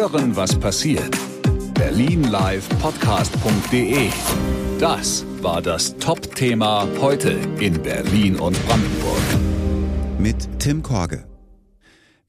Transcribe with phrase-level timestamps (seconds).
[0.00, 1.14] Hören, was passiert.
[1.74, 4.08] Berlinlivepodcast.de.
[4.78, 9.20] Das war das Top-Thema heute in Berlin und Brandenburg.
[10.18, 11.29] Mit Tim Korge.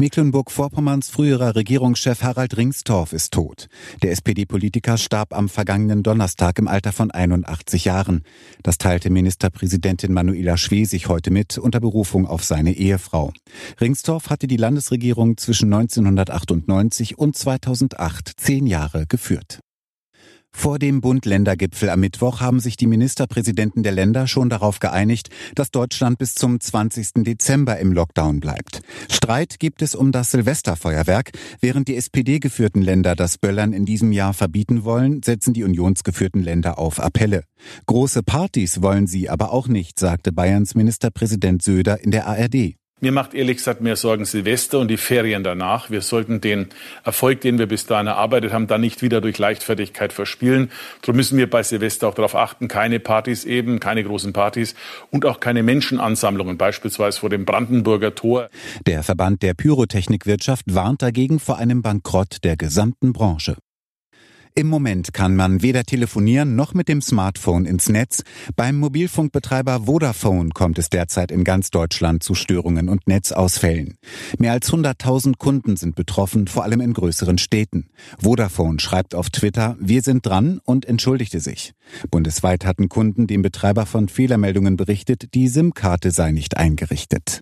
[0.02, 3.68] Mecklenburg-Vorpommerns früherer Regierungschef Harald Ringstorff ist tot.
[4.02, 8.24] Der SPD-Politiker starb am vergangenen Donnerstag im Alter von 81 Jahren.
[8.64, 13.32] Das teilte Ministerpräsidentin Manuela Schwesig heute mit unter Berufung auf seine Ehefrau.
[13.80, 19.60] Ringstorff hatte die Landesregierung zwischen 1998 und 2008 zehn Jahre geführt.
[20.54, 25.72] Vor dem Bund-Länder-Gipfel am Mittwoch haben sich die Ministerpräsidenten der Länder schon darauf geeinigt, dass
[25.72, 27.24] Deutschland bis zum 20.
[27.24, 28.82] Dezember im Lockdown bleibt.
[29.10, 31.32] Streit gibt es um das Silvesterfeuerwerk.
[31.62, 36.78] Während die SPD-geführten Länder das Böllern in diesem Jahr verbieten wollen, setzen die unionsgeführten Länder
[36.78, 37.44] auf Appelle.
[37.86, 42.81] Große Partys wollen sie aber auch nicht, sagte Bayerns Ministerpräsident Söder in der ARD.
[43.04, 45.90] Mir macht ehrlich gesagt mehr Sorgen Silvester und die Ferien danach.
[45.90, 46.68] Wir sollten den
[47.04, 50.70] Erfolg, den wir bis dahin erarbeitet haben, dann nicht wieder durch Leichtfertigkeit verspielen.
[51.02, 54.76] Darum müssen wir bei Silvester auch darauf achten, keine Partys eben, keine großen Partys
[55.10, 58.50] und auch keine Menschenansammlungen, beispielsweise vor dem Brandenburger Tor.
[58.86, 63.56] Der Verband der Pyrotechnikwirtschaft warnt dagegen vor einem Bankrott der gesamten Branche.
[64.54, 68.24] Im Moment kann man weder telefonieren noch mit dem Smartphone ins Netz.
[68.58, 73.98] Beim Mobilfunkbetreiber Vodafone kommt es derzeit in ganz Deutschland zu Störungen und Netzausfällen.
[74.40, 77.88] Mehr als 100.000 Kunden sind betroffen, vor allem in größeren Städten.
[78.22, 81.74] Vodafone schreibt auf Twitter, wir sind dran und entschuldigte sich.
[82.10, 87.40] Bundesweit hatten Kunden dem Betreiber von Fehlermeldungen berichtet, die SIM-Karte sei nicht eingerichtet.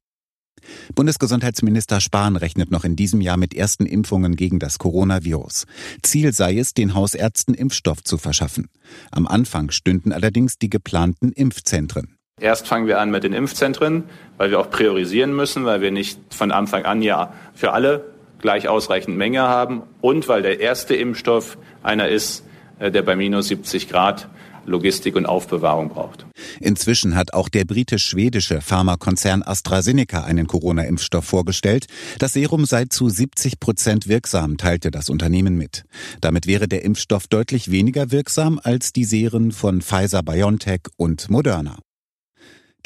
[0.95, 5.65] Bundesgesundheitsminister Spahn rechnet noch in diesem Jahr mit ersten Impfungen gegen das Coronavirus.
[6.01, 8.67] Ziel sei es, den Hausärzten Impfstoff zu verschaffen.
[9.11, 12.15] Am Anfang stünden allerdings die geplanten Impfzentren.
[12.39, 14.05] Erst fangen wir an mit den Impfzentren,
[14.37, 18.69] weil wir auch priorisieren müssen, weil wir nicht von Anfang an ja für alle gleich
[18.69, 22.45] ausreichend Menge haben und weil der erste Impfstoff einer ist,
[22.79, 24.29] äh, der bei minus 70 Grad
[24.65, 26.25] Logistik und Aufbewahrung braucht.
[26.59, 31.87] Inzwischen hat auch der britisch-schwedische Pharmakonzern AstraZeneca einen Corona-Impfstoff vorgestellt.
[32.19, 35.85] Das Serum sei zu 70 Prozent wirksam, teilte das Unternehmen mit.
[36.21, 41.77] Damit wäre der Impfstoff deutlich weniger wirksam als die Seren von Pfizer BioNTech und Moderna.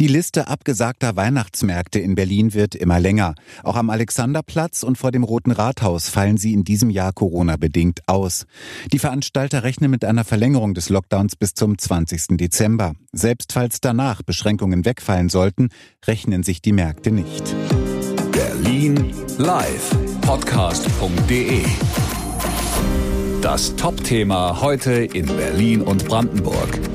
[0.03, 3.35] Die Liste abgesagter Weihnachtsmärkte in Berlin wird immer länger.
[3.63, 8.45] Auch am Alexanderplatz und vor dem Roten Rathaus fallen sie in diesem Jahr Corona-bedingt aus.
[8.91, 12.35] Die Veranstalter rechnen mit einer Verlängerung des Lockdowns bis zum 20.
[12.37, 12.95] Dezember.
[13.13, 15.69] Selbst falls danach Beschränkungen wegfallen sollten,
[16.05, 17.55] rechnen sich die Märkte nicht.
[18.33, 21.61] Berlin Live Podcast.de
[23.41, 26.92] Das Top-Thema heute in Berlin und Brandenburg.